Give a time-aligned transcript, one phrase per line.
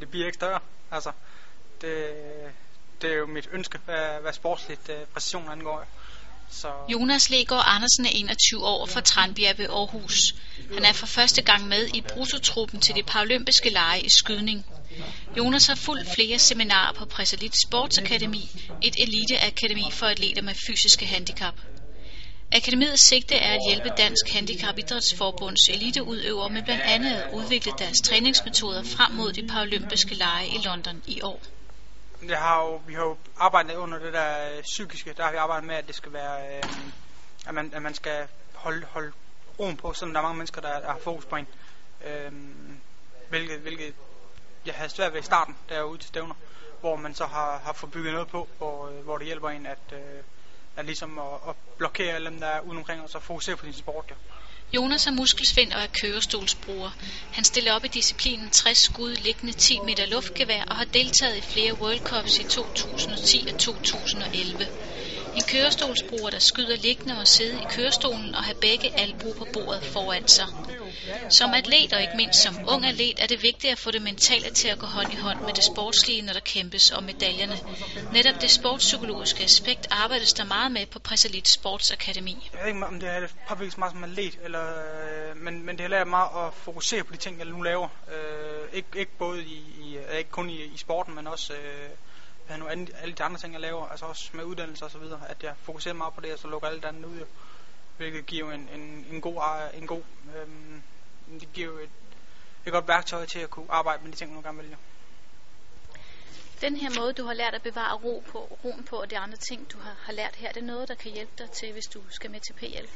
[0.00, 0.60] Det bliver ikke større.
[0.90, 1.12] Altså,
[1.80, 2.14] det,
[3.02, 5.86] det er jo mit ønske, hvad, hvad sportsligt uh, præcision angår.
[6.50, 6.68] Så...
[6.88, 10.34] Jonas Legaard Andersen er 21 år fra Tranbjerg ved Aarhus.
[10.74, 14.66] Han er for første gang med i brutotruppen til de paralympiske lege i skydning.
[15.36, 18.50] Jonas har fulgt flere seminarer på Præsalit Sportsakademi,
[18.82, 21.54] et eliteakademi for atleter med fysiske handicap.
[22.52, 28.00] Akademiets sigte er at hjælpe Dansk Handicap Idrætsforbunds eliteudøvere med blandt andet at udvikle deres
[28.00, 31.40] træningsmetoder frem mod de paralympiske lege i London i år.
[32.28, 35.36] Jeg har jo, vi har jo arbejdet under det der øh, psykiske, der har vi
[35.36, 36.62] arbejdet med, at det skal være, øh,
[37.46, 39.12] at, man, at man skal holde, holde
[39.58, 41.46] roen på, selvom der er mange mennesker, der, der har fokus på en.
[42.04, 42.32] Øh,
[43.28, 43.94] hvilket, hvilket
[44.66, 46.34] jeg havde svært ved i starten, da jeg var ude til stævner,
[46.80, 49.66] hvor man så har, har fået bygget noget på, hvor, øh, hvor det hjælper en
[49.66, 50.22] at, øh,
[50.76, 53.64] at, ligesom at, at blokere alle dem, der er uden omkring, og så fokusere på
[53.64, 54.04] sin sport.
[54.10, 54.14] Ja.
[54.72, 56.90] Jonas er muskelsvind og er kørestolsbruger.
[57.32, 61.40] Han stiller op i disciplinen 60 skud liggende 10 meter luftgevær og har deltaget i
[61.40, 64.68] flere World Cups i 2010 og 2011.
[65.38, 69.84] En kørestolsbruger, der skyder liggende og sidde i kørestolen og have begge albuer på bordet
[69.84, 70.46] foran sig.
[71.30, 74.50] Som atlet og ikke mindst som ung atlet er det vigtigt at få det mentale
[74.50, 77.56] til at gå hånd i hånd med det sportslige, når der kæmpes om medaljerne.
[78.12, 82.48] Netop det sportspsykologiske aspekt arbejdes der meget med på Presalit Sportsakademi.
[82.52, 85.76] Jeg ved ikke, om det er påvirket så meget som atlet, eller, øh, men, men
[85.76, 87.88] det har lært mig at fokusere på de ting, jeg nu laver.
[88.14, 91.90] Øh, ikke, ikke både i, i, ikke kun i, i sporten, men også øh,
[92.48, 95.20] hvad nu, alle de andre ting, jeg laver, altså også med uddannelse og så videre,
[95.28, 97.26] at jeg fokuserer meget på det, og så lukker alle de andre ud,
[97.96, 99.42] hvilket giver jo en, en, en god,
[99.74, 100.02] en god
[100.36, 100.82] øhm,
[101.40, 101.90] det giver jo et,
[102.66, 104.76] et godt værktøj til at kunne arbejde med de ting, man gerne vælger.
[106.60, 109.36] Den her måde, du har lært at bevare ro på, roen på, og de andre
[109.36, 111.84] ting, du har, har lært her, det er noget, der kan hjælpe dig til, hvis
[111.84, 112.86] du skal med til PL?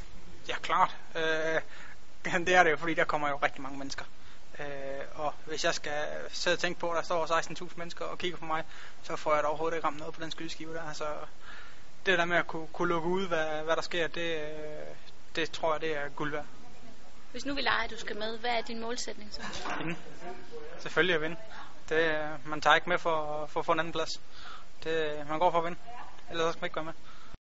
[0.49, 0.97] Ja, klart.
[1.15, 1.61] Øh,
[2.47, 4.05] det er det jo, fordi der kommer jo rigtig mange mennesker.
[4.59, 4.67] Øh,
[5.15, 8.39] og hvis jeg skal sidde og tænke på, at der står 16.000 mennesker og kigger
[8.39, 8.65] på mig,
[9.03, 10.93] så får jeg da overhovedet ikke ramt noget på den skydeskive der.
[10.93, 11.07] Så
[12.07, 14.49] det der med at kunne, kunne lukke ud, hvad, hvad der sker, det,
[15.37, 16.47] det tror jeg, det er guld værd.
[17.33, 19.43] Hvis nu vi leger, at du skal med, hvad er din målsætning så?
[19.79, 19.97] Vinde.
[20.79, 21.37] Selvfølgelig at vinde.
[21.89, 24.11] Det, man tager ikke med for, for at få en anden plads.
[24.85, 25.79] Det, man går for at vinde.
[26.31, 26.93] Ellers skal man ikke være med.